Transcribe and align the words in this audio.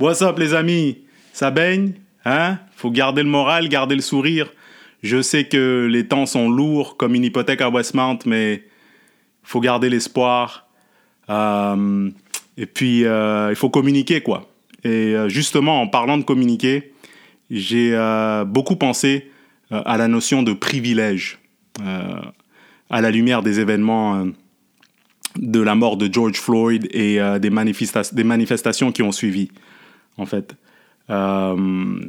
What's 0.00 0.22
up 0.22 0.38
les 0.38 0.54
amis? 0.54 0.98
Ça 1.32 1.50
baigne 1.50 1.94
Hein? 2.24 2.58
Faut 2.76 2.92
garder 2.92 3.24
le 3.24 3.28
moral, 3.28 3.68
garder 3.68 3.96
le 3.96 4.00
sourire. 4.00 4.52
Je 5.02 5.20
sais 5.20 5.44
que 5.44 5.88
les 5.90 6.06
temps 6.06 6.26
sont 6.26 6.48
lourds 6.48 6.96
comme 6.96 7.16
une 7.16 7.24
hypothèque 7.24 7.60
à 7.60 7.68
Westmount, 7.68 8.18
mais 8.24 8.64
faut 9.42 9.60
garder 9.60 9.90
l'espoir. 9.90 10.68
Euh, 11.30 12.10
et 12.56 12.66
puis, 12.66 13.04
euh, 13.06 13.48
il 13.50 13.56
faut 13.56 13.70
communiquer, 13.70 14.20
quoi. 14.20 14.48
Et 14.84 15.16
euh, 15.16 15.28
justement, 15.28 15.80
en 15.80 15.88
parlant 15.88 16.16
de 16.16 16.22
communiquer, 16.22 16.92
j'ai 17.50 17.96
beaucoup 18.46 18.76
pensé 18.76 19.30
à 19.70 19.96
la 19.96 20.06
notion 20.06 20.42
de 20.42 20.52
privilège 20.52 21.38
à 22.90 23.00
la 23.00 23.10
lumière 23.10 23.42
des 23.42 23.58
événements 23.58 24.26
de 25.36 25.60
la 25.60 25.74
mort 25.74 25.96
de 25.96 26.12
George 26.12 26.38
Floyd 26.38 26.86
et 26.90 27.18
des, 27.40 27.50
des 28.12 28.24
manifestations 28.24 28.92
qui 28.92 29.02
ont 29.02 29.12
suivi 29.12 29.48
en 30.18 30.26
fait. 30.26 30.54
Euh, 31.10 32.00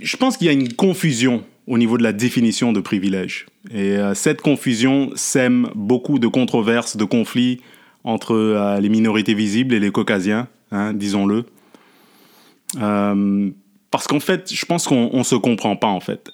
je 0.00 0.16
pense 0.16 0.36
qu'il 0.36 0.46
y 0.46 0.50
a 0.50 0.52
une 0.52 0.72
confusion 0.72 1.44
au 1.66 1.78
niveau 1.78 1.98
de 1.98 2.02
la 2.02 2.12
définition 2.12 2.72
de 2.72 2.80
privilège. 2.80 3.46
Et 3.70 3.96
euh, 3.96 4.14
cette 4.14 4.42
confusion 4.42 5.10
sème 5.14 5.70
beaucoup 5.74 6.18
de 6.18 6.26
controverses, 6.28 6.96
de 6.96 7.04
conflits 7.04 7.60
entre 8.04 8.34
euh, 8.34 8.80
les 8.80 8.88
minorités 8.88 9.34
visibles 9.34 9.74
et 9.74 9.80
les 9.80 9.90
caucasiens, 9.90 10.48
hein, 10.70 10.92
disons-le. 10.92 11.46
parce 13.90 14.06
qu'en 14.06 14.20
fait, 14.20 14.52
je 14.52 14.66
pense 14.66 14.86
qu'on 14.86 15.18
ne 15.18 15.22
se 15.22 15.36
comprend 15.36 15.76
pas, 15.76 15.88
en 15.88 16.00
fait. 16.00 16.30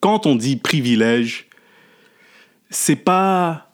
quand 0.00 0.26
on 0.26 0.36
dit 0.36 0.56
privilège, 0.56 1.48
c'est 2.70 2.96
pas 2.96 3.68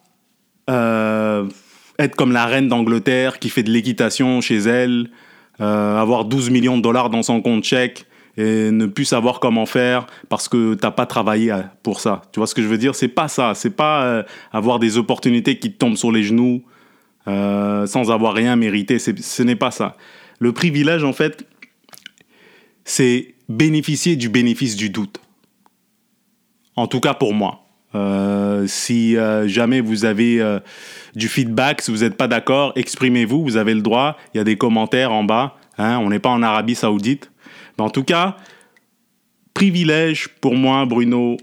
être 1.99 2.15
comme 2.15 2.33
la 2.33 2.47
reine 2.47 2.69
d'Angleterre 2.69 3.39
qui 3.39 3.51
fait 3.51 3.63
de 3.63 3.71
l'équitation 3.71 4.41
chez 4.41 4.59
elle, 4.59 5.11
euh, 5.61 5.97
avoir 5.99 6.25
12 6.25 6.51
millions 6.51 6.77
de 6.77 6.83
dollars 6.83 7.11
dans 7.11 7.23
son 7.23 7.41
compte 7.41 7.65
chèque 7.65 8.07
et 8.37 8.71
ne 8.71 8.87
plus 8.87 9.05
savoir 9.05 9.41
comment 9.41 9.67
faire 9.67 10.07
parce 10.29 10.49
que 10.49 10.75
t'as 10.75 10.93
pas 10.93 11.07
travaillé 11.07 11.51
euh, 11.51 11.63
pour 11.83 12.01
ça. 12.01 12.23
Tu 12.33 12.39
vois 12.39 12.47
ce 12.47 12.55
que 12.55 12.63
je 12.63 12.69
veux 12.69 12.79
dire? 12.79 12.95
C'est 12.95 13.09
pas 13.09 13.27
ça. 13.27 13.55
C'est 13.55 13.75
pas 13.75 14.05
euh, 14.05 14.23
avoir 14.53 14.79
des 14.79 14.97
opportunités 14.97 15.59
qui 15.59 15.73
te 15.73 15.79
tombent 15.79 15.97
sur 15.97 16.13
les 16.13 16.23
genoux 16.23 16.63
sans 17.27 18.11
avoir 18.11 18.33
rien 18.33 18.57
mérité. 18.57 18.99
Ce 18.99 19.43
n'est 19.43 19.55
pas 19.55 19.71
ça. 19.71 19.99
Le 20.39 20.53
privilège, 20.53 21.05
en 21.05 21.13
fait, 21.13 21.47
c'est 22.87 23.35
bénéficier 23.51 24.17
du 24.17 24.31
bénéfice 24.31 24.77
du 24.77 24.89
doute. 24.89 25.21
En 26.75 26.87
tout 26.87 27.01
cas 27.01 27.13
pour 27.13 27.35
moi. 27.35 27.68
Si 28.67 29.17
jamais 29.47 29.81
vous 29.81 30.05
avez 30.05 30.61
du 31.15 31.29
feedback. 31.29 31.83
Si 31.83 31.91
vous 31.91 31.99
n'êtes 31.99 32.17
pas 32.17 32.29
d'accord, 32.29 32.73
exprimez-vous, 32.77 33.43
vous 33.43 33.57
avez 33.57 33.75
le 33.75 33.83
droit. 33.83 34.17
Il 34.35 34.39
y 34.39 34.41
a 34.41 34.45
des 34.45 34.57
commentaires 34.57 35.13
en 35.13 35.25
bas. 35.25 35.57
Hein, 35.79 35.99
on 35.99 36.11
n'est 36.11 36.19
pas 36.19 36.31
en 36.31 36.43
Arabie 36.43 36.75
Saoudite. 36.75 37.31
En 37.79 37.91
tout 37.91 38.05
cas, 38.05 38.37
privilège 39.55 40.29
pour 40.41 40.55
moi, 40.55 40.85
Bruno, 40.85 41.37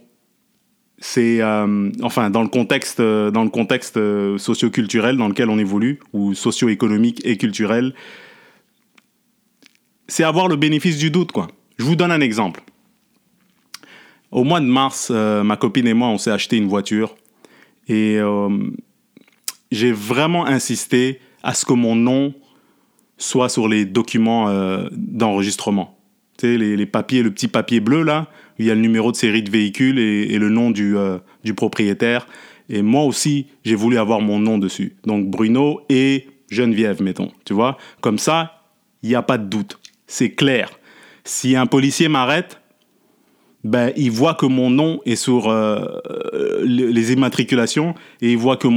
c'est 1.00 1.42
euh, 1.42 1.92
enfin 2.02 2.30
dans 2.30 2.42
le 2.42 2.48
contexte 2.48 3.02
dans 3.02 3.44
le 3.44 3.50
contexte 3.50 3.98
euh, 3.98 4.38
socio-culturel 4.38 5.18
dans 5.18 5.28
lequel 5.28 5.50
on 5.50 5.60
évolue 5.60 6.00
ou 6.14 6.34
socio-économique 6.34 7.22
et 7.26 7.38
culturel 7.38 7.94
c'est 10.08 10.24
avoir 10.24 10.48
le 10.48 10.56
bénéfice 10.56 10.98
du 10.98 11.12
doute 11.12 11.32
je 11.78 11.84
vous 11.84 11.96
donne 11.96 12.12
un 12.12 12.22
exemple 12.22 12.64
au 14.32 14.44
mois 14.44 14.60
de 14.60 14.66
mars 14.66 15.10
euh, 15.12 15.44
ma 15.44 15.58
copine 15.58 15.88
et 15.88 15.94
moi 15.94 16.08
on 16.08 16.18
s'est 16.18 16.32
acheté 16.32 16.58
une 16.58 16.68
voiture 16.68 17.16
et 17.88 18.20
j'ai 19.72 19.92
vraiment 19.92 20.46
insisté 20.46 21.20
à 21.44 21.54
ce 21.54 21.66
que 21.66 21.74
mon 21.74 21.96
nom 21.96 22.34
soit 23.18 23.50
sur 23.50 23.68
les 23.68 23.86
documents 23.86 24.50
euh, 24.50 24.88
d'enregistrement. 24.92 25.98
Tu 26.38 26.48
sais, 26.48 26.58
les, 26.58 26.86
papiers, 26.86 27.24
le 27.24 27.32
petit 27.32 27.48
papier 27.48 27.80
bleu 27.80 28.04
là, 28.04 28.28
où 28.58 28.64
il 28.64 28.66
y 28.66 28.72
a 28.72 28.76
le 28.76 28.82
numéro 28.82 29.12
de 29.12 29.16
série 29.16 29.44
de 29.44 29.50
véhicule 29.50 30.00
et, 30.00 30.38
le 30.38 30.50
nom 30.50 30.72
du, 30.72 30.98
euh, 30.98 31.18
du 31.44 31.54
propriétaire. 31.54 32.28
Et 32.68 32.82
moi 32.82 33.04
aussi, 33.04 33.48
j'ai 33.64 33.76
voulu 33.76 33.98
avoir 33.98 34.22
mon 34.22 34.40
nom 34.40 34.58
dessus. 34.58 34.96
Donc 35.06 35.30
Bruno 35.30 35.82
et 35.88 36.28
Geneviève, 36.50 37.02
mettons. 37.02 37.32
Tu 37.46 37.54
vois 37.54 37.78
Comme 38.02 38.18
ça, 38.18 38.64
il 39.02 39.10
n'y 39.10 39.16
a 39.16 39.22
pas 39.22 39.38
de 39.38 39.46
doute. 39.46 39.80
C'est 40.08 40.32
clair. 40.32 40.72
Si 41.24 41.56
un 41.56 41.68
policier 41.68 42.10
m'arrête, 42.10 42.60
ben, 43.66 43.92
il 43.98 44.12
voit 44.12 44.36
que 44.36 44.46
mon 44.46 44.70
nom 44.70 45.02
est 45.06 45.16
sur 45.16 45.50
euh, 45.50 45.84
les 46.64 47.12
immatriculations 47.12 47.96
et 48.22 48.32
il 48.32 48.38
voit 48.38 48.58
que 48.58 48.68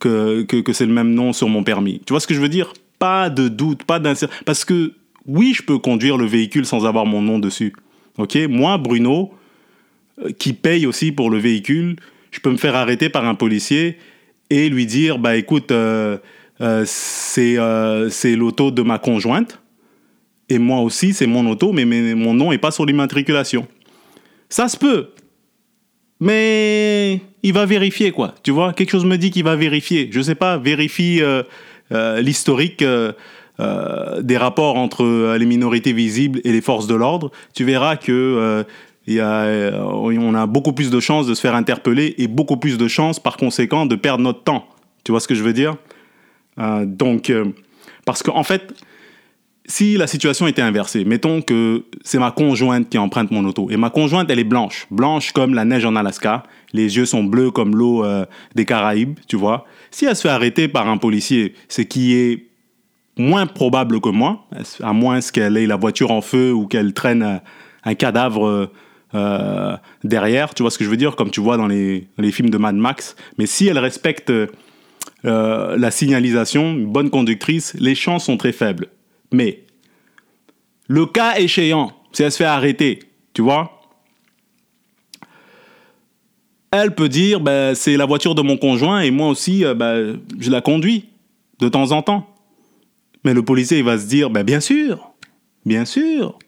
que, 0.00 0.42
que, 0.42 0.72
c'est 0.72 0.84
le 0.84 0.92
même 0.92 1.14
nom 1.14 1.32
sur 1.32 1.48
mon 1.48 1.62
permis. 1.62 2.00
Tu 2.04 2.12
vois 2.12 2.20
ce 2.20 2.26
que 2.26 2.34
je 2.34 2.40
veux 2.40 2.48
dire? 2.48 2.72
Pas 2.98 3.30
de 3.30 3.48
doute, 3.48 3.84
pas 3.84 4.00
d'incertitude. 4.00 4.44
Parce 4.44 4.64
que 4.64 4.92
oui, 5.26 5.54
je 5.54 5.62
peux 5.62 5.78
conduire 5.78 6.18
le 6.18 6.26
véhicule 6.26 6.66
sans 6.66 6.86
avoir 6.86 7.06
mon 7.06 7.22
nom 7.22 7.38
dessus. 7.38 7.72
Ok? 8.18 8.36
Moi, 8.48 8.76
Bruno, 8.78 9.32
euh, 10.22 10.30
qui 10.36 10.52
paye 10.52 10.86
aussi 10.86 11.12
pour 11.12 11.30
le 11.30 11.38
véhicule, 11.38 11.96
je 12.32 12.40
peux 12.40 12.50
me 12.50 12.56
faire 12.56 12.74
arrêter 12.74 13.08
par 13.08 13.24
un 13.24 13.36
policier 13.36 13.96
et 14.50 14.68
lui 14.68 14.86
dire 14.86 15.18
bah 15.18 15.36
écoute, 15.36 15.70
euh, 15.70 16.18
euh, 16.60 16.84
c'est 16.84 18.36
l'auto 18.36 18.72
de 18.72 18.82
ma 18.82 18.98
conjointe 18.98 19.60
et 20.48 20.58
moi 20.58 20.80
aussi 20.80 21.12
c'est 21.12 21.26
mon 21.26 21.46
auto, 21.48 21.72
mais, 21.72 21.84
mon 21.84 22.34
nom 22.34 22.50
est 22.50 22.58
pas 22.58 22.72
sur 22.72 22.86
l'immatriculation. 22.86 23.66
Ça 24.48 24.68
se 24.68 24.76
peut. 24.76 25.10
Mais 26.20 27.20
il 27.42 27.52
va 27.52 27.66
vérifier, 27.66 28.10
quoi. 28.10 28.34
Tu 28.42 28.50
vois, 28.50 28.72
quelque 28.72 28.90
chose 28.90 29.04
me 29.04 29.16
dit 29.16 29.30
qu'il 29.30 29.44
va 29.44 29.56
vérifier. 29.56 30.08
Je 30.10 30.20
sais 30.20 30.34
pas, 30.34 30.56
vérifie 30.56 31.20
euh, 31.20 31.42
euh, 31.92 32.20
l'historique 32.20 32.82
euh, 32.82 33.12
des 34.22 34.36
rapports 34.36 34.76
entre 34.76 35.36
les 35.36 35.46
minorités 35.46 35.92
visibles 35.92 36.40
et 36.44 36.52
les 36.52 36.60
forces 36.60 36.86
de 36.86 36.94
l'ordre. 36.94 37.30
Tu 37.54 37.64
verras 37.64 37.96
que 37.96 38.64
y 39.06 39.20
a, 39.20 39.72
on 39.84 40.34
a 40.34 40.46
beaucoup 40.46 40.72
plus 40.72 40.90
de 40.90 41.00
chances 41.00 41.26
de 41.26 41.34
se 41.34 41.40
faire 41.40 41.54
interpeller 41.54 42.14
et 42.18 42.28
beaucoup 42.28 42.56
plus 42.56 42.76
de 42.76 42.88
chances, 42.88 43.20
par 43.20 43.36
conséquent, 43.36 43.86
de 43.86 43.94
perdre 43.94 44.24
notre 44.24 44.42
temps. 44.42 44.66
Tu 45.04 45.12
vois 45.12 45.20
ce 45.20 45.28
que 45.28 45.34
je 45.34 45.42
veux 45.44 45.52
dire? 45.52 45.76
Donc, 46.58 47.32
parce 48.04 48.22
qu'en 48.22 48.36
en 48.36 48.42
fait, 48.42 48.74
si 49.68 49.96
la 49.96 50.06
situation 50.06 50.46
était 50.46 50.62
inversée, 50.62 51.04
mettons 51.04 51.42
que 51.42 51.84
c'est 52.02 52.18
ma 52.18 52.30
conjointe 52.30 52.88
qui 52.88 52.98
emprunte 52.98 53.30
mon 53.30 53.44
auto, 53.44 53.68
et 53.70 53.76
ma 53.76 53.90
conjointe, 53.90 54.30
elle 54.30 54.38
est 54.38 54.44
blanche, 54.44 54.86
blanche 54.90 55.32
comme 55.32 55.54
la 55.54 55.64
neige 55.64 55.84
en 55.84 55.96
Alaska, 55.96 56.44
les 56.72 56.96
yeux 56.96 57.06
sont 57.06 57.24
bleus 57.24 57.50
comme 57.50 57.74
l'eau 57.74 58.04
euh, 58.04 58.24
des 58.54 58.64
Caraïbes, 58.64 59.18
tu 59.26 59.36
vois. 59.36 59.66
Si 59.90 60.04
elle 60.04 60.14
se 60.14 60.22
fait 60.22 60.28
arrêter 60.28 60.68
par 60.68 60.88
un 60.88 60.98
policier, 60.98 61.54
ce 61.68 61.82
qui 61.82 62.14
est 62.14 62.46
moins 63.18 63.46
probable 63.46 64.00
que 64.00 64.08
moi, 64.08 64.46
à 64.82 64.92
moins 64.92 65.20
qu'elle 65.20 65.56
ait 65.56 65.66
la 65.66 65.76
voiture 65.76 66.10
en 66.10 66.20
feu 66.20 66.52
ou 66.52 66.66
qu'elle 66.66 66.92
traîne 66.92 67.22
euh, 67.22 67.36
un 67.84 67.94
cadavre 67.94 68.70
euh, 69.14 69.76
derrière, 70.04 70.54
tu 70.54 70.62
vois 70.62 70.70
ce 70.70 70.78
que 70.78 70.84
je 70.84 70.90
veux 70.90 70.96
dire, 70.96 71.16
comme 71.16 71.30
tu 71.30 71.40
vois 71.40 71.56
dans 71.56 71.66
les, 71.66 72.06
les 72.18 72.30
films 72.30 72.50
de 72.50 72.58
Mad 72.58 72.76
Max. 72.76 73.16
Mais 73.38 73.46
si 73.46 73.66
elle 73.66 73.78
respecte 73.78 74.32
la 75.22 75.90
signalisation, 75.90 76.72
une 76.72 76.86
bonne 76.86 77.10
conductrice, 77.10 77.74
les 77.80 77.96
chances 77.96 78.26
sont 78.26 78.36
très 78.36 78.52
faibles. 78.52 78.88
Mais 79.32 79.64
le 80.88 81.06
cas 81.06 81.38
échéant, 81.38 81.92
si 82.12 82.22
elle 82.22 82.32
se 82.32 82.38
fait 82.38 82.44
arrêter, 82.44 83.00
tu 83.32 83.42
vois, 83.42 83.76
elle 86.70 86.94
peut 86.94 87.08
dire 87.08 87.40
ben, 87.40 87.74
c'est 87.74 87.96
la 87.96 88.06
voiture 88.06 88.34
de 88.34 88.42
mon 88.42 88.56
conjoint 88.56 89.00
et 89.00 89.10
moi 89.10 89.28
aussi, 89.28 89.64
euh, 89.64 89.74
ben, 89.74 90.20
je 90.38 90.50
la 90.50 90.60
conduis 90.60 91.06
de 91.58 91.68
temps 91.68 91.92
en 91.92 92.02
temps. 92.02 92.34
Mais 93.24 93.34
le 93.34 93.42
policier 93.42 93.82
va 93.82 93.98
se 93.98 94.06
dire 94.06 94.30
ben, 94.30 94.42
bien 94.42 94.60
sûr, 94.60 95.12
bien 95.64 95.84
sûr. 95.84 96.38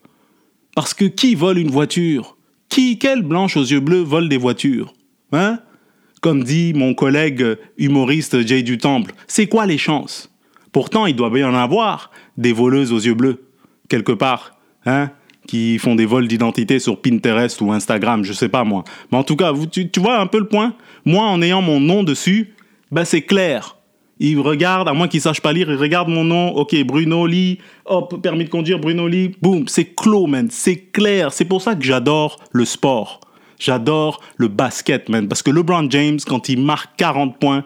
Parce 0.75 0.95
que 0.95 1.05
qui 1.05 1.35
vole 1.35 1.59
une 1.59 1.71
voiture? 1.71 2.37
Qui, 2.69 2.99
quelle 2.99 3.23
blanche 3.23 3.57
aux 3.57 3.65
yeux 3.65 3.81
bleus 3.81 4.03
vole 4.03 4.29
des 4.29 4.37
voitures? 4.37 4.93
Hein? 5.33 5.61
Comme 6.21 6.45
dit 6.45 6.73
mon 6.75 6.95
collègue 6.95 7.57
humoriste 7.79 8.47
Jay 8.47 8.63
du 8.63 8.79
Temple, 8.79 9.13
c'est 9.27 9.47
quoi 9.47 9.67
les 9.67 9.79
chances? 9.79 10.31
Pourtant, 10.73 11.07
il 11.07 11.17
doit 11.17 11.31
bien 11.31 11.51
en 11.51 11.55
avoir 11.55 12.11
des 12.39 12.53
voleuses 12.53 12.93
aux 12.93 12.99
yeux 12.99 13.15
bleus, 13.15 13.45
quelque 13.89 14.13
part, 14.13 14.53
hein, 14.87 15.11
qui 15.47 15.79
font 15.79 15.95
des 15.95 16.07
vols 16.07 16.29
d'identité 16.29 16.79
sur 16.79 17.03
Pinterest 17.03 17.61
ou 17.61 17.73
Instagram, 17.73 18.25
je 18.25 18.33
sais 18.33 18.49
pas 18.49 18.65
moi. 18.65 18.85
Mais 19.13 19.19
en 19.19 19.25
tout 19.25 19.37
cas, 19.37 19.53
tu, 19.71 19.91
vois 19.99 20.19
un 20.19 20.27
peu 20.27 20.39
le 20.39 20.47
point? 20.47 20.75
Moi, 21.05 21.25
en 21.25 21.43
ayant 21.43 21.61
mon 21.61 21.81
nom 21.81 22.05
dessus, 22.05 22.55
ben 22.91 23.05
c'est 23.05 23.23
clair. 23.23 23.77
Il 24.21 24.41
regarde, 24.41 24.89
à 24.89 24.93
moins 24.95 25.09
qu'il 25.09 25.21
sache 25.21 25.41
pas 25.41 25.53
lire, 25.53 25.71
il 25.71 25.77
regarde 25.77 26.09
mon 26.09 26.25
nom, 26.25 26.49
ok, 26.51 26.77
Bruno 26.85 27.27
Lee, 27.27 27.59
hop, 27.85 28.21
permis 28.21 28.45
de 28.45 28.51
conduire, 28.51 28.79
Bruno 28.79 29.07
Lee, 29.07 29.35
boum, 29.41 29.69
c'est 29.69 29.95
clos, 29.95 30.27
man, 30.27 30.49
c'est 30.51 30.77
clair. 30.77 31.33
C'est 31.33 31.45
pour 31.45 31.63
ça 31.63 31.75
que 31.75 31.85
j'adore 31.85 32.39
le 32.53 32.65
sport. 32.65 33.21
J'adore 33.61 34.21
le 34.37 34.49
basket, 34.49 35.09
man, 35.09 35.27
parce 35.29 35.43
que 35.43 35.51
LeBron 35.51 35.89
James, 35.91 36.19
quand 36.25 36.49
il 36.49 36.61
marque 36.61 36.91
40 36.97 37.39
points, 37.39 37.65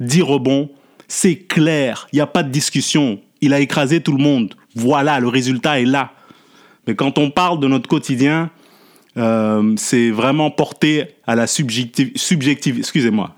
10 0.00 0.22
rebonds, 0.22 0.70
c'est 1.08 1.36
clair, 1.36 2.08
il 2.12 2.16
n'y 2.16 2.22
a 2.22 2.26
pas 2.26 2.42
de 2.42 2.50
discussion. 2.50 3.20
Il 3.42 3.52
a 3.52 3.60
écrasé 3.60 4.00
tout 4.00 4.16
le 4.16 4.22
monde. 4.22 4.54
Voilà, 4.74 5.20
le 5.20 5.28
résultat 5.28 5.80
est 5.80 5.84
là. 5.84 6.12
Mais 6.86 6.94
quand 6.94 7.18
on 7.18 7.30
parle 7.30 7.60
de 7.60 7.68
notre 7.68 7.88
quotidien, 7.88 8.50
euh, 9.18 9.74
c'est 9.76 10.10
vraiment 10.10 10.50
porté 10.50 11.08
à 11.26 11.34
la 11.34 11.46
subjectivité. 11.46 12.78
Excusez-moi, 12.78 13.36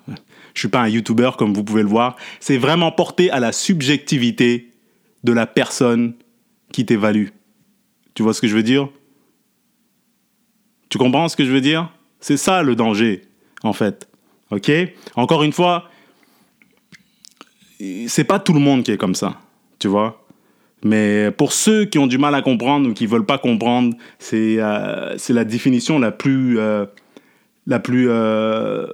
je 0.55 0.61
suis 0.61 0.69
pas 0.69 0.83
un 0.83 0.89
YouTuber 0.89 1.33
comme 1.37 1.53
vous 1.53 1.65
pouvez 1.65 1.83
le 1.83 1.89
voir. 1.89 2.17
C'est 2.39 2.59
vraiment 2.59 2.93
porté 2.93 3.31
à 3.31 3.41
la 3.41 3.51
subjectivité 3.51 4.71
de 5.25 5.33
la 5.33 5.47
personne 5.47 6.15
qui 6.73 6.87
t'évalue. 6.87 7.29
Tu 8.15 8.23
vois 8.23 8.35
ce 8.35 8.41
que 8.41 8.47
je 8.47 8.55
veux 8.55 8.63
dire? 8.63 8.89
Tu 10.89 10.99
comprends 10.99 11.29
ce 11.29 11.37
que 11.37 11.45
je 11.45 11.51
veux 11.51 11.61
dire? 11.61 11.91
C'est 12.21 12.37
ça 12.37 12.63
le 12.63 12.77
danger, 12.77 13.23
en 13.63 13.73
fait. 13.73 14.09
OK? 14.51 14.71
Encore 15.17 15.43
une 15.43 15.53
fois, 15.53 15.91
c'est 18.07 18.25
pas 18.25 18.39
tout 18.39 18.53
le 18.53 18.61
monde 18.61 18.85
qui 18.85 18.93
est 18.93 18.97
comme 18.97 19.15
ça, 19.15 19.41
tu 19.85 19.89
vois 19.89 20.25
mais 20.83 21.31
pour 21.31 21.53
ceux 21.53 21.87
qui 21.87 21.99
ont 21.99 22.07
du 22.07 22.19
mal 22.19 22.35
à 22.35 22.43
comprendre 22.43 22.89
ou 22.89 22.93
qui 22.93 23.07
veulent 23.07 23.25
pas 23.25 23.39
comprendre, 23.39 23.95
c'est 24.19 24.57
euh, 24.59 25.17
la 25.31 25.45
définition 25.45 25.99
la 25.99 26.11
plus, 26.11 26.59
euh, 26.59 26.85
la 27.67 27.79
plus 27.79 28.07
euh, 28.11 28.87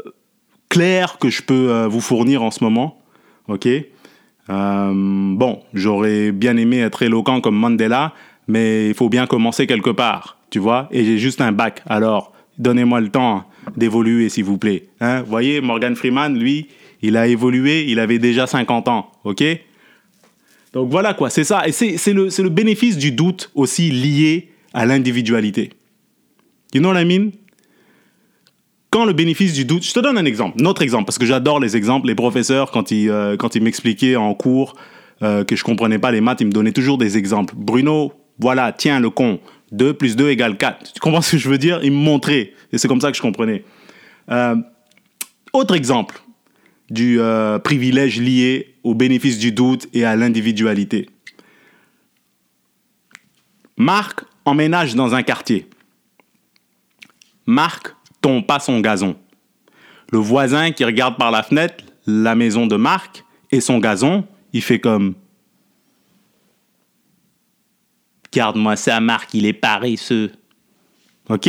claire 0.69 1.19
que 1.19 1.31
je 1.31 1.42
peux 1.42 1.70
euh, 1.70 1.88
vous 1.88 2.00
fournir 2.00 2.44
en 2.44 2.52
ce 2.52 2.62
moment. 2.62 3.02
Ok? 3.48 3.69
Bon, 4.48 5.62
j'aurais 5.75 6.31
bien 6.32 6.56
aimé 6.56 6.78
être 6.78 7.02
éloquent 7.02 7.40
comme 7.40 7.56
Mandela, 7.56 8.14
mais 8.46 8.88
il 8.88 8.94
faut 8.94 9.08
bien 9.08 9.26
commencer 9.26 9.66
quelque 9.66 9.90
part, 9.90 10.38
tu 10.50 10.60
vois? 10.60 10.88
Et 10.93 11.04
j'ai 11.04 11.19
juste 11.19 11.40
un 11.40 11.52
bac, 11.52 11.82
alors 11.86 12.32
donnez-moi 12.58 13.00
le 13.00 13.08
temps 13.10 13.44
d'évoluer, 13.76 14.28
s'il 14.28 14.44
vous 14.44 14.58
plaît. 14.58 14.88
Hein? 15.00 15.22
Voyez, 15.22 15.60
Morgan 15.60 15.94
Freeman, 15.94 16.36
lui, 16.36 16.69
il 17.02 17.16
a 17.16 17.26
évolué, 17.26 17.84
il 17.88 17.98
avait 17.98 18.19
déjà 18.19 18.46
50 18.46 18.88
ans, 18.88 19.10
ok? 19.25 19.43
Donc 20.72 20.88
voilà 20.90 21.14
quoi, 21.14 21.31
c'est 21.31 21.44
ça. 21.44 21.67
Et 21.67 21.72
c'est 21.72 22.12
le, 22.12 22.28
le 22.43 22.49
bénéfice 22.49 22.96
du 22.96 23.12
doute 23.12 23.50
aussi 23.55 23.90
lié 23.90 24.50
à 24.72 24.87
l'individualité. 24.87 25.70
You 26.72 26.81
know 26.81 26.90
what 26.90 27.00
I 27.00 27.05
mean? 27.05 27.31
Quand 28.90 29.05
le 29.05 29.12
bénéfice 29.12 29.52
du 29.52 29.64
doute, 29.64 29.84
je 29.84 29.93
te 29.93 30.00
donne 30.00 30.19
un 30.19 30.25
exemple, 30.25 30.61
notre 30.61 30.82
exemple, 30.82 31.05
parce 31.05 31.19
que 31.19 31.26
j'adore 31.26 31.61
les 31.61 31.76
exemples. 31.76 32.08
Les 32.08 32.17
professeurs, 32.17 32.72
quand 32.72 32.90
ils, 32.90 33.08
euh, 33.08 33.37
ils 33.55 33.62
m'expliquaient 33.62 34.17
en 34.17 34.34
cours 34.34 34.75
euh, 35.22 35.44
que 35.44 35.55
je 35.55 35.62
comprenais 35.62 35.99
pas 35.99 36.11
les 36.11 36.20
maths, 36.20 36.40
ils 36.40 36.46
me 36.46 36.52
donnaient 36.52 36.72
toujours 36.72 36.99
des 36.99 37.17
exemples. 37.17 37.55
Bruno, 37.56 38.12
voilà, 38.40 38.72
tiens 38.72 38.99
le 38.99 39.11
con, 39.11 39.38
2 39.70 39.94
plus 39.94 40.17
2 40.17 40.31
égale 40.31 40.56
4. 40.56 40.93
Tu 40.94 41.00
comprends 41.00 41.20
ce 41.20 41.32
que 41.32 41.38
je 41.38 41.49
veux 41.49 41.58
dire? 41.58 41.78
Ils 41.84 41.93
me 41.93 41.96
montraient, 41.99 42.52
et 42.72 42.78
c'est 42.78 42.88
comme 42.88 43.00
ça 43.00 43.12
que 43.12 43.17
je 43.17 43.22
comprenais. 43.22 43.64
Euh, 44.31 44.56
autre 45.52 45.75
exemple 45.75 46.20
du 46.90 47.20
privilège 47.62 48.20
lié 48.20 48.69
au 48.82 48.94
bénéfice 48.94 49.38
du 49.38 49.53
doute 49.53 49.88
et 49.93 50.05
à 50.05 50.17
l'individualité. 50.17 51.09
Marc 53.77 54.25
emménage 54.44 54.94
dans 54.94 55.15
un 55.15 55.23
quartier. 55.23 55.69
Marc 57.47 57.94
tombe 58.21 58.47
pas 58.47 58.61
son 58.61 58.81
gazon. 58.81 59.17
Le 60.12 60.19
voisin 60.19 60.73
qui 60.73 60.85
regarde 60.85 61.17
par 61.17 61.31
la 61.31 61.43
fenêtre 61.43 61.85
la 62.06 62.35
maison 62.35 62.67
de 62.67 62.77
Marc 62.77 63.25
et 63.50 63.61
son 63.61 63.79
gazon, 63.79 64.27
il 64.53 64.62
fait 64.62 64.81
comme 64.81 65.15
Garde-moi 68.32 68.77
ça, 68.77 69.00
Marc, 69.00 69.35
il 69.35 69.47
est 69.47 69.53
paresseux. 69.53 70.31
Ok? 71.29 71.49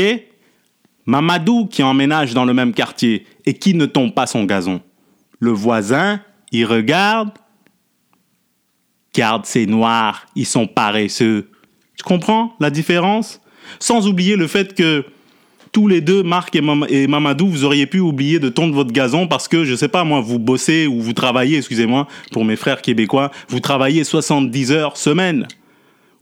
Mamadou 1.06 1.68
qui 1.68 1.84
emménage 1.84 2.34
dans 2.34 2.46
le 2.46 2.54
même 2.54 2.74
quartier 2.74 3.26
et 3.46 3.54
qui 3.54 3.74
ne 3.74 3.86
tombe 3.86 4.14
pas 4.14 4.28
son 4.28 4.46
gazon. 4.46 4.82
Le 5.40 5.52
voisin, 5.52 6.22
il 6.52 6.66
regarde. 6.66 7.30
Garde, 9.14 9.46
c'est 9.46 9.66
noir, 9.66 10.26
ils 10.36 10.46
sont 10.46 10.68
paresseux. 10.68 11.50
Tu 11.98 12.04
comprends 12.04 12.54
la 12.60 12.70
différence? 12.70 13.42
Sans 13.80 14.08
oublier 14.08 14.36
le 14.36 14.48
fait 14.48 14.74
que 14.74 15.06
tous 15.72 15.88
les 15.88 16.02
deux, 16.02 16.24
Marc 16.24 16.56
et, 16.56 17.08
Mamadou, 17.08 17.48
vous 17.48 17.64
auriez 17.64 17.86
pu 17.86 18.00
oublier 18.00 18.40
de 18.40 18.50
tondre 18.50 18.74
votre 18.74 18.92
gazon 18.92 19.28
parce 19.28 19.48
que, 19.48 19.64
je 19.64 19.76
sais 19.76 19.88
pas 19.88 20.04
moi, 20.04 20.20
vous 20.22 20.40
bossez 20.40 20.88
ou 20.88 21.02
vous 21.02 21.14
travaillez, 21.14 21.58
excusez-moi, 21.58 22.08
pour 22.32 22.46
mes 22.46 22.56
frères 22.56 22.82
québécois, 22.82 23.32
vous 23.48 23.60
travaillez 23.60 24.04
70 24.04 24.72
heures 24.72 24.98
semaine. 24.98 25.48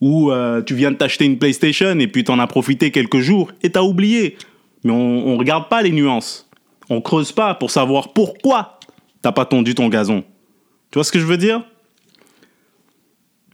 Ou 0.01 0.31
euh, 0.31 0.61
tu 0.61 0.75
viens 0.75 0.91
de 0.91 0.95
t'acheter 0.95 1.25
une 1.25 1.37
PlayStation 1.37 1.99
et 1.99 2.07
puis 2.07 2.23
t'en 2.23 2.39
as 2.39 2.47
profité 2.47 2.89
quelques 2.91 3.19
jours 3.19 3.51
et 3.63 3.69
t'as 3.69 3.81
oublié. 3.81 4.37
Mais 4.83 4.91
on, 4.91 5.27
on 5.27 5.37
regarde 5.37 5.67
pas 5.67 5.81
les 5.81 5.91
nuances. 5.91 6.49
On 6.89 7.01
creuse 7.01 7.31
pas 7.31 7.53
pour 7.53 7.69
savoir 7.69 8.13
pourquoi 8.13 8.78
t'as 9.21 9.31
pas 9.31 9.45
tondu 9.45 9.75
ton 9.75 9.89
gazon. 9.89 10.23
Tu 10.91 10.95
vois 10.97 11.03
ce 11.03 11.11
que 11.11 11.19
je 11.19 11.25
veux 11.25 11.37
dire? 11.37 11.63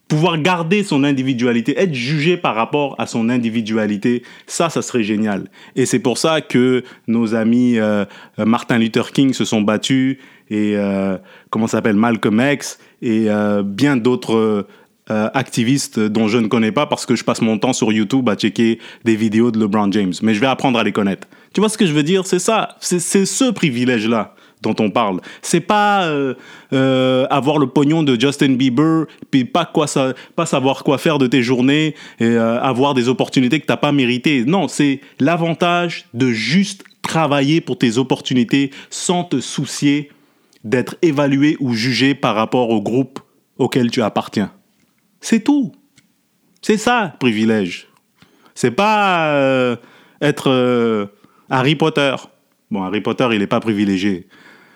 Pouvoir 0.07 0.39
garder 0.39 0.83
son 0.83 1.03
individualité, 1.03 1.79
être 1.79 1.93
jugé 1.93 2.37
par 2.37 2.53
rapport 2.53 2.95
à 2.99 3.07
son 3.07 3.27
individualité, 3.29 4.21
ça, 4.45 4.69
ça 4.69 4.83
serait 4.83 5.03
génial. 5.03 5.49
Et 5.75 5.87
c'est 5.87 5.99
pour 5.99 6.19
ça 6.19 6.41
que 6.41 6.83
nos 7.07 7.33
amis 7.33 7.79
euh, 7.79 8.05
Martin 8.37 8.77
Luther 8.77 9.11
King 9.11 9.33
se 9.33 9.45
sont 9.45 9.61
battus 9.61 10.17
et 10.49 10.73
euh, 10.75 11.17
comment 11.49 11.65
s'appelle 11.65 11.95
Malcolm 11.95 12.39
X 12.39 12.77
et 13.01 13.25
euh, 13.29 13.63
bien 13.63 13.97
d'autres 13.97 14.67
euh, 15.11 15.29
activistes 15.35 15.99
dont 15.99 16.27
je 16.27 16.39
ne 16.39 16.47
connais 16.47 16.71
pas 16.71 16.87
parce 16.87 17.05
que 17.05 17.15
je 17.15 17.23
passe 17.23 17.41
mon 17.41 17.59
temps 17.59 17.73
sur 17.73 17.91
YouTube 17.91 18.27
à 18.27 18.35
checker 18.35 18.79
des 19.03 19.15
vidéos 19.15 19.51
de 19.51 19.59
LeBron 19.59 19.91
James. 19.91 20.13
Mais 20.23 20.33
je 20.33 20.39
vais 20.39 20.47
apprendre 20.47 20.79
à 20.79 20.83
les 20.83 20.91
connaître. 20.91 21.27
Tu 21.53 21.59
vois 21.61 21.69
ce 21.69 21.77
que 21.77 21.85
je 21.85 21.93
veux 21.93 22.01
dire? 22.01 22.25
C'est 22.25 22.39
ça, 22.39 22.75
c'est 22.79 22.99
ce 22.99 23.51
privilège-là 23.51 24.33
dont 24.63 24.75
on 24.79 24.89
parle. 24.89 25.21
C'est 25.43 25.59
pas 25.59 26.05
euh, 26.05 26.33
euh, 26.73 27.27
avoir 27.29 27.59
le 27.59 27.67
pognon 27.67 28.01
de 28.01 28.19
Justin 28.19 28.53
Bieber, 28.53 29.05
puis 29.29 29.45
pas 29.45 29.65
quoi 29.65 29.85
pas 30.35 30.47
savoir 30.47 30.83
quoi 30.83 30.97
faire 30.97 31.19
de 31.19 31.27
tes 31.27 31.43
journées 31.43 31.93
et 32.19 32.35
avoir 32.35 32.95
des 32.95 33.07
opportunités 33.07 33.59
que 33.59 33.67
t'as 33.67 33.77
pas 33.77 33.91
méritées. 33.91 34.43
Non, 34.43 34.67
c'est 34.67 35.01
l'avantage 35.19 36.07
de 36.15 36.31
juste 36.31 36.83
travailler 37.03 37.61
pour 37.61 37.77
tes 37.77 37.99
opportunités 37.99 38.71
sans 38.89 39.23
te 39.23 39.39
soucier 39.39 40.09
d'être 40.63 40.95
évalué 41.03 41.57
ou 41.59 41.73
jugé 41.73 42.15
par 42.15 42.33
rapport 42.33 42.71
au 42.71 42.81
groupe 42.81 43.19
auquel 43.59 43.91
tu 43.91 44.01
appartiens. 44.01 44.51
C'est 45.25 45.43
tout. 45.43 45.71
C'est 46.61 46.77
ça, 46.77 47.15
privilège. 47.19 47.87
C'est 48.53 48.71
pas 48.71 49.77
être 50.21 51.09
Harry 51.49 51.75
Potter. 51.75 52.15
Bon, 52.69 52.83
Harry 52.83 53.01
Potter, 53.01 53.27
il 53.31 53.39
n'est 53.39 53.47
pas 53.47 53.59
privilégié. 53.59 54.27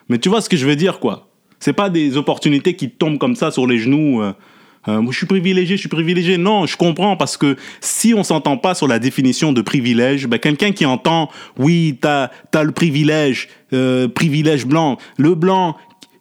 Mais 0.10 0.18
tu 0.18 0.30
vois 0.30 0.42
ce 0.42 0.50
que 0.50 0.58
je 0.58 0.66
veux 0.66 0.76
dire, 0.76 1.00
quoi. 1.00 1.30
C'est 1.60 1.74
pas 1.74 1.90
des 1.90 2.18
opportunités 2.18 2.76
qui 2.76 2.90
tombent 2.90 3.18
comme 3.18 3.36
ça 3.36 3.52
sur 3.52 3.68
les 3.68 3.78
genoux. 3.78 4.22
Euh, 4.22 4.34
euh, 4.88 5.06
je 5.12 5.18
suis 5.18 5.26
privilégié, 5.26 5.76
je 5.76 5.82
suis 5.82 5.90
privilégié. 5.90 6.38
Non, 6.38 6.66
je 6.66 6.78
comprends 6.78 7.18
parce 7.18 7.38
que 7.38 7.58
si 7.82 8.14
on 8.14 8.24
s'entend 8.24 8.58
pas 8.58 8.74
sur 8.74 8.88
la 8.88 8.98
définition 8.98 9.52
de 9.52 9.62
privilège, 9.62 10.28
ben 10.28 10.40
quelqu'un 10.40 10.72
qui 10.72 10.86
entend, 10.86 11.30
oui, 11.58 11.98
t'as 12.00 12.30
as 12.54 12.64
le 12.64 12.72
privilège, 12.72 13.50
euh, 13.74 14.08
privilège 14.08 14.66
blanc, 14.66 14.98
le 15.18 15.36
blanc 15.36 15.76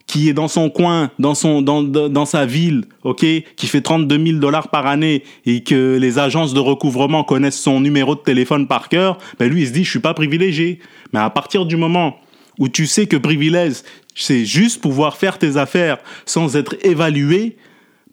qui 0.08 0.28
est 0.28 0.32
dans 0.32 0.48
son 0.48 0.70
coin, 0.70 1.10
dans 1.18 1.34
son, 1.34 1.62
dans, 1.62 1.82
dans 1.82 2.24
sa 2.24 2.46
ville, 2.46 2.86
qui 3.16 3.66
fait 3.66 3.82
32 3.82 4.26
000 4.26 4.38
dollars 4.38 4.68
par 4.68 4.86
année 4.86 5.22
et 5.44 5.62
que 5.62 5.96
les 5.98 6.18
agences 6.18 6.54
de 6.54 6.60
recouvrement 6.60 7.22
connaissent 7.22 7.60
son 7.60 7.80
numéro 7.80 8.14
de 8.16 8.20
téléphone 8.20 8.66
par 8.66 8.88
cœur, 8.88 9.18
ben 9.38 9.48
lui 9.48 9.62
il 9.62 9.68
se 9.68 9.72
dit 9.72 9.84
je 9.84 9.90
suis 9.90 10.00
pas 10.00 10.14
privilégié. 10.14 10.80
Mais 11.12 11.20
à 11.20 11.28
partir 11.30 11.66
du 11.66 11.76
moment 11.76 12.16
où 12.58 12.68
tu 12.68 12.86
sais 12.86 13.06
que 13.06 13.16
privilège, 13.16 13.82
c'est 14.14 14.46
juste 14.46 14.80
pouvoir 14.80 15.18
faire 15.18 15.38
tes 15.38 15.58
affaires 15.58 15.98
sans 16.24 16.56
être 16.56 16.74
évalué 16.84 17.56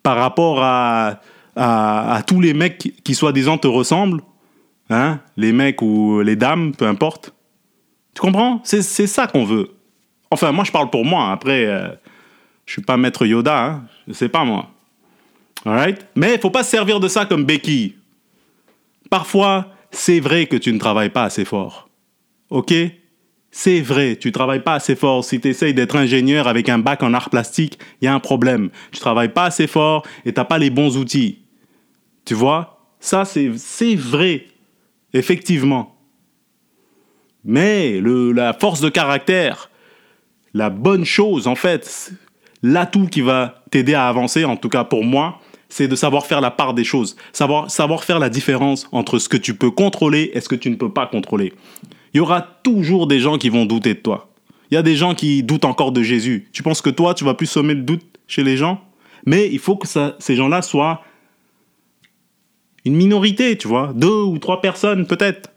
par 0.04 0.18
rapport 0.18 0.62
à, 0.62 1.22
à, 1.56 2.22
tous 2.28 2.42
les 2.42 2.54
mecs 2.54 2.94
qui, 3.04 3.16
soi-disant, 3.16 3.58
te 3.58 3.68
ressemblent, 3.68 4.22
hein, 4.90 5.20
les 5.38 5.54
mecs 5.54 5.82
ou 5.82 6.20
les 6.20 6.36
dames, 6.36 6.74
peu 6.76 6.86
importe. 6.86 7.34
Tu 8.14 8.22
comprends? 8.22 8.62
C'est 8.64 8.82
ça 8.84 9.28
qu'on 9.28 9.46
veut. 9.46 9.72
Enfin, 10.32 10.52
moi, 10.52 10.64
je 10.64 10.72
parle 10.72 10.90
pour 10.90 11.06
moi. 11.06 11.32
Après, 11.32 11.66
euh, 11.66 11.90
je 12.66 12.74
suis 12.74 12.82
pas 12.82 12.98
maître 12.98 13.26
Yoda, 13.26 13.64
hein, 13.64 13.84
je 14.08 14.14
sais 14.14 14.30
pas 14.30 14.44
moi. 14.44 14.70
Alright? 15.66 16.06
Mais 16.16 16.36
il 16.36 16.40
faut 16.40 16.50
pas 16.50 16.64
se 16.64 16.72
servir 16.72 17.00
de 17.00 17.08
ça 17.08 17.26
comme 17.26 17.46
béquille. 17.46 17.96
Parfois, 19.10 19.68
c'est 19.92 20.20
vrai 20.20 20.46
que 20.46 20.56
tu 20.58 20.72
ne 20.74 20.80
travailles 20.80 21.10
pas 21.10 21.24
assez 21.24 21.46
fort. 21.46 21.90
OK? 22.50 22.74
C'est 23.52 23.80
vrai, 23.80 24.18
tu 24.18 24.32
travailles 24.32 24.64
pas 24.64 24.74
assez 24.74 24.96
fort. 24.96 25.24
Si 25.24 25.40
tu 25.40 25.48
essayes 25.48 25.74
d'être 25.74 25.96
ingénieur 25.96 26.48
avec 26.48 26.68
un 26.68 26.78
bac 26.78 27.02
en 27.04 27.14
art 27.14 27.30
plastique, 27.30 27.80
il 28.02 28.06
y 28.06 28.08
a 28.08 28.14
un 28.14 28.20
problème. 28.20 28.70
Tu 28.92 29.00
travailles 29.00 29.32
pas 29.32 29.46
assez 29.46 29.68
fort 29.68 30.06
et 30.26 30.34
t'as 30.34 30.44
pas 30.44 30.58
les 30.58 30.70
bons 30.70 30.98
outils. 30.98 31.40
Tu 32.26 32.34
vois? 32.34 32.82
Ça, 33.00 33.24
c'est 33.24 33.96
vrai. 33.96 34.48
Effectivement. 35.14 35.96
Mais 37.46 38.02
le, 38.02 38.34
la 38.34 38.52
force 38.54 38.82
de 38.82 38.90
caractère, 38.90 39.70
la 40.56 40.72
bonne 40.72 41.06
chose, 41.06 41.46
en 41.48 41.54
fait, 41.54 42.12
l'atout 42.64 43.06
qui 43.06 43.22
va 43.22 43.64
t'aider 43.70 43.94
à 43.94 44.08
avancer, 44.08 44.44
en 44.44 44.58
tout 44.58 44.70
cas 44.70 44.84
pour 44.84 45.04
moi, 45.04 45.40
c'est 45.70 45.88
de 45.88 45.96
savoir 45.96 46.26
faire 46.26 46.42
la 46.42 46.50
part 46.50 46.74
des 46.74 46.84
choses, 46.84 47.16
savoir, 47.34 47.70
savoir 47.70 48.04
faire 48.04 48.18
la 48.18 48.30
différence 48.30 48.88
entre 48.92 49.20
ce 49.20 49.30
que 49.30 49.38
tu 49.38 49.54
peux 49.54 49.70
contrôler 49.70 50.32
et 50.34 50.42
ce 50.42 50.50
que 50.50 50.56
tu 50.56 50.72
ne 50.72 50.76
peux 50.76 50.92
pas 50.92 51.06
contrôler 51.06 51.54
il 52.16 52.20
y 52.20 52.22
aura 52.22 52.42
toujours 52.42 53.08
des 53.08 53.20
gens 53.20 53.38
qui 53.38 53.50
vont 53.50 53.66
douter 53.66 53.94
de 53.94 54.00
toi. 54.00 54.30
Il 54.72 54.76
y 54.76 54.78
a 54.78 54.82
des 54.82 54.96
gens 54.96 55.16
qui 55.16 55.44
doutent 55.44 55.66
encore 55.66 55.92
de 55.92 56.02
Jésus. 56.02 56.48
Tu 56.54 56.64
penses 56.64 56.82
que 56.82 56.90
toi, 56.90 57.14
tu 57.14 57.26
vas 57.26 57.34
plus 57.34 57.46
sommer 57.46 57.74
le 57.74 57.82
doute 57.82 58.06
chez 58.26 58.42
les 58.42 58.56
gens? 58.56 58.80
Mais 59.26 59.50
il 59.52 59.60
faut 59.60 59.76
que 59.76 59.86
ces 59.86 60.36
gens-là 60.38 60.62
soient 60.62 61.04
une 62.86 62.96
minorité, 62.96 63.58
tu 63.58 63.68
vois, 63.68 63.92
deux 63.94 64.22
ou 64.22 64.38
trois 64.38 64.62
personnes 64.62 65.06
peut-être. 65.08 65.52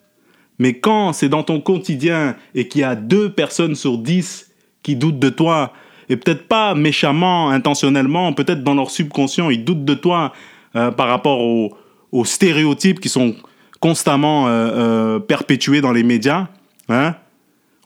Mais 0.59 0.81
quand 0.81 1.13
c'est 1.13 1.29
dans 1.29 1.45
ton 1.45 1.61
quotidien 1.61 2.35
et 2.57 2.67
qu'il 2.67 2.81
y 2.81 2.85
a 2.85 2.97
deux 2.97 3.33
personnes 3.33 3.77
sur 3.77 3.97
dix 3.97 4.48
qui 4.89 4.97
doutent 4.97 5.19
de 5.19 5.29
toi 5.29 5.75
et 6.09 6.17
peut-être 6.17 6.49
pas 6.49 6.75
méchamment, 6.75 7.51
intentionnellement, 7.51 8.33
peut-être 8.33 8.65
dans 8.65 8.75
leur 8.75 8.91
subconscient, 8.91 9.51
ils 9.51 9.63
doutent 9.63 9.85
de 9.85 9.93
toi 9.93 10.33
euh, 10.77 10.91
par 10.91 11.09
rapport 11.09 11.41
aux, 11.41 12.25
stéréotypes 12.25 13.01
qui 13.01 13.11
sont 13.11 13.35
constamment 13.81 14.49
euh, 14.49 14.51
euh, 14.51 15.19
perpétués 15.19 15.83
dans 15.83 15.93
les 15.93 16.05
médias. 16.05 16.47
Hein? 16.89 17.17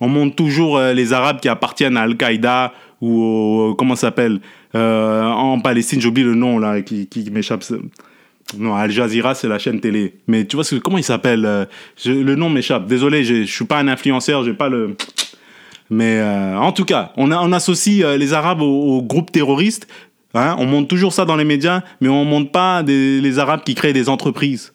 On 0.00 0.06
montre 0.06 0.37
toujours 0.37 0.78
les 0.78 1.12
Arabes 1.12 1.40
qui 1.40 1.49
appartiennent 1.49 1.97
à 1.97 2.02
Al-Qaïda 2.02 2.73
ou 3.00 3.21
au, 3.21 3.75
comment 3.75 3.97
s'appelle 3.97 4.38
en 4.75 5.59
Palestine, 5.59 6.00
j'oublie 6.00 6.23
le 6.23 6.37
nom 6.37 6.61
là 6.61 6.82
qui, 6.82 7.09
m'échappe. 7.32 7.64
Non, 8.56 8.76
Al 8.76 8.92
Jazeera, 8.92 9.35
c'est 9.35 9.49
la 9.49 9.59
chaîne 9.59 9.80
télé. 9.80 10.14
Mais 10.28 10.44
tu 10.44 10.54
vois, 10.54 10.64
ce, 10.64 10.76
comment 10.76 10.99
il 10.99 11.04
s'appelle 11.04 11.66
Le 12.06 12.35
nom 12.37 12.49
m'échappe. 12.49 12.87
Désolé, 12.87 13.25
je 13.25 13.42
suis 13.42 13.64
pas 13.64 13.78
un 13.80 13.88
influenceur, 13.88 14.44
j'ai 14.44 14.54
pas 14.54 14.68
le. 14.68 14.94
Mais 15.92 16.16
euh, 16.20 16.56
en 16.56 16.72
tout 16.72 16.87
cas, 16.87 17.12
on, 17.18 17.52
associe 17.52 18.02
euh, 18.02 18.16
les 18.16 18.32
Arabes 18.32 18.62
aux, 18.62 19.02
groupes 19.02 19.30
terroristes. 19.30 19.87
Hein, 20.32 20.56
on 20.58 20.64
montre 20.64 20.88
toujours 20.88 21.12
ça 21.12 21.26
dans 21.26 21.37
les 21.37 21.44
médias, 21.44 21.82
mais 22.00 22.08
on 22.08 22.25
montre 22.25 22.50
pas 22.50 22.80
les 22.80 23.38
Arabes 23.38 23.62
qui 23.62 23.75
créent 23.75 23.92
des 23.92 24.08
entreprises. 24.08 24.72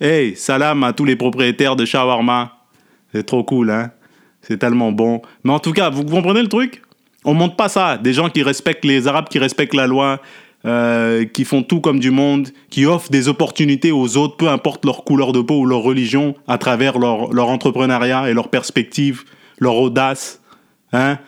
Hey, 0.00 0.36
salam 0.36 0.84
à 0.84 0.92
tous 0.92 1.04
les 1.04 1.16
propriétaires 1.16 1.74
de 1.74 1.84
shawarma. 1.84 2.52
C'est 3.12 3.26
trop 3.26 3.42
cool, 3.42 3.72
hein 3.72 3.90
C'est 4.42 4.58
tellement 4.58 4.92
bon. 4.92 5.22
Mais 5.42 5.52
en 5.52 5.58
tout 5.58 5.72
cas, 5.72 5.90
vous 5.90 6.04
comprenez 6.04 6.42
le 6.42 6.48
truc? 6.48 6.82
On 7.24 7.34
montre 7.34 7.56
pas 7.56 7.68
ça. 7.68 7.98
Des 7.98 8.12
gens 8.12 8.30
qui 8.30 8.44
respectent 8.44 8.84
les 8.84 9.08
Arabes, 9.08 9.28
qui 9.28 9.40
respectent 9.40 9.74
la 9.74 9.88
loi, 9.88 10.20
euh, 10.66 11.24
qui 11.24 11.44
font 11.44 11.64
tout 11.64 11.80
comme 11.80 11.98
du 11.98 12.12
monde, 12.12 12.50
qui 12.70 12.86
offrent 12.86 13.10
des 13.10 13.26
opportunités 13.26 13.90
aux 13.90 14.16
autres, 14.16 14.36
peu 14.36 14.48
importe 14.48 14.84
leur 14.84 15.02
couleur 15.02 15.32
de 15.32 15.40
peau 15.40 15.62
ou 15.62 15.66
leur 15.66 15.80
religion, 15.80 16.36
à 16.46 16.58
travers 16.58 16.96
leur, 16.96 17.32
leur 17.32 17.48
entrepreneuriat 17.48 18.30
et 18.30 18.34
leurs 18.34 18.50
perspectives 18.50 19.24
leur 19.58 19.76
audace, 19.76 20.40
hein, 20.92 21.18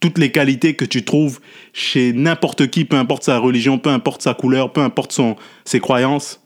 toutes 0.00 0.18
les 0.18 0.30
qualités 0.30 0.74
que 0.74 0.84
tu 0.84 1.04
trouves 1.04 1.40
chez 1.72 2.12
n'importe 2.12 2.68
qui, 2.68 2.84
peu 2.84 2.96
importe 2.96 3.24
sa 3.24 3.38
religion, 3.38 3.78
peu 3.78 3.90
importe 3.90 4.22
sa 4.22 4.34
couleur, 4.34 4.72
peu 4.72 4.80
importe 4.80 5.12
son, 5.12 5.36
ses 5.64 5.80
croyances 5.80 6.40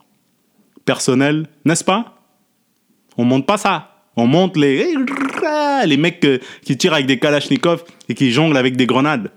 personnelles, 0.85 1.47
n'est-ce 1.65 1.85
pas? 1.85 2.17
On 3.17 3.25
monte 3.25 3.47
pas 3.47 3.59
ça. 3.59 3.89
On 4.17 4.27
monte 4.27 4.57
les, 4.57 4.95
les 5.87 5.97
mecs 5.97 6.27
qui 6.65 6.77
tirent 6.77 6.95
avec 6.95 7.07
des 7.07 7.19
kalachnikovs 7.19 7.85
et 8.09 8.15
qui 8.15 8.31
jonglent 8.31 8.57
avec 8.57 8.77
des 8.77 8.87
grenades. 8.87 9.31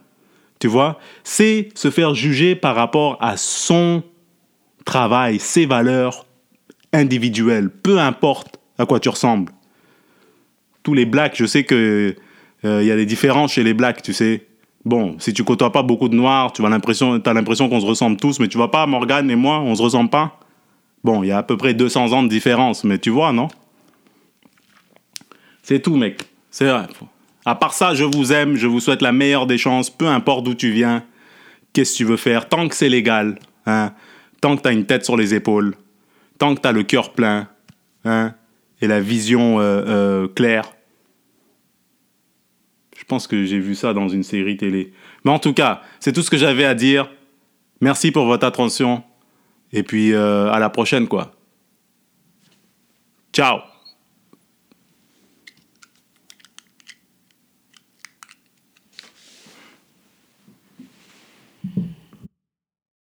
Tu 0.59 0.67
vois 0.67 0.99
C'est 1.23 1.69
se 1.75 1.89
faire 1.91 2.13
juger 2.13 2.55
par 2.55 2.75
rapport 2.75 3.17
à 3.21 3.37
son 3.37 4.03
travail, 4.85 5.39
ses 5.39 5.65
valeurs 5.65 6.25
individuelles, 6.93 7.69
peu 7.69 7.99
importe 7.99 8.59
à 8.77 8.85
quoi 8.85 8.99
tu 8.99 9.09
ressembles 9.09 9.51
tous 10.85 10.93
les 10.93 11.05
blacks, 11.05 11.35
je 11.35 11.45
sais 11.45 11.63
que 11.63 12.15
euh, 12.63 12.81
il 12.81 12.87
y 12.87 12.91
a 12.91 12.95
des 12.95 13.07
différences 13.07 13.53
chez 13.53 13.63
les 13.63 13.73
blacks, 13.73 14.01
tu 14.03 14.13
sais. 14.13 14.45
Bon, 14.85 15.15
si 15.19 15.33
tu 15.33 15.43
côtoies 15.43 15.71
pas 15.71 15.81
beaucoup 15.81 16.07
de 16.09 16.15
noirs, 16.15 16.53
tu 16.53 16.63
as 16.63 16.69
l'impression, 16.69 17.19
qu'on 17.19 17.81
se 17.81 17.85
ressemble 17.85 18.17
tous, 18.17 18.39
mais 18.39 18.47
tu 18.47 18.57
vois 18.57 18.69
pas, 18.69 18.85
Morgan 18.85 19.29
et 19.31 19.35
moi, 19.35 19.59
on 19.59 19.73
se 19.73 19.81
ressemble 19.81 20.11
pas. 20.11 20.39
Bon, 21.03 21.23
il 21.23 21.27
y 21.27 21.31
a 21.31 21.39
à 21.39 21.43
peu 21.43 21.57
près 21.57 21.73
200 21.73 22.13
ans 22.13 22.21
de 22.21 22.29
différence, 22.29 22.83
mais 22.83 22.99
tu 22.99 23.09
vois, 23.09 23.33
non? 23.33 23.47
C'est 25.63 25.79
tout, 25.81 25.97
mec. 25.97 26.21
C'est 26.51 26.69
vrai. 26.69 26.85
À 27.45 27.55
part 27.55 27.73
ça, 27.73 27.95
je 27.95 28.03
vous 28.03 28.31
aime, 28.31 28.55
je 28.55 28.67
vous 28.67 28.79
souhaite 28.79 29.01
la 29.01 29.11
meilleure 29.11 29.47
des 29.47 29.57
chances, 29.57 29.89
peu 29.89 30.07
importe 30.07 30.45
d'où 30.45 30.53
tu 30.53 30.69
viens, 30.69 31.03
qu'est-ce 31.73 31.93
que 31.93 31.97
tu 31.97 32.05
veux 32.05 32.17
faire, 32.17 32.47
tant 32.47 32.67
que 32.67 32.75
c'est 32.75 32.89
légal, 32.89 33.39
hein, 33.65 33.91
tant 34.39 34.55
que 34.55 34.61
tu 34.61 34.67
as 34.67 34.71
une 34.71 34.85
tête 34.85 35.03
sur 35.03 35.17
les 35.17 35.33
épaules, 35.33 35.75
tant 36.37 36.53
que 36.53 36.61
tu 36.61 36.67
as 36.67 36.71
le 36.71 36.83
cœur 36.83 37.11
plein, 37.11 37.47
hein, 38.03 38.35
et 38.81 38.87
la 38.87 38.99
vision 38.99 39.59
euh, 39.59 39.83
euh, 39.87 40.27
claire, 40.27 40.74
je 43.05 43.07
pense 43.07 43.27
que 43.27 43.45
j'ai 43.45 43.59
vu 43.59 43.75
ça 43.75 43.93
dans 43.93 44.07
une 44.07 44.23
série 44.23 44.57
télé. 44.57 44.91
Mais 45.23 45.31
en 45.31 45.37
tout 45.37 45.53
cas, 45.53 45.81
c'est 45.99 46.11
tout 46.11 46.23
ce 46.23 46.31
que 46.31 46.37
j'avais 46.37 46.65
à 46.65 46.73
dire. 46.73 47.07
Merci 47.79 48.11
pour 48.11 48.25
votre 48.25 48.47
attention. 48.47 49.03
Et 49.71 49.83
puis, 49.83 50.11
euh, 50.11 50.51
à 50.51 50.57
la 50.57 50.71
prochaine, 50.71 51.07
quoi. 51.07 51.31
Ciao 53.31 53.74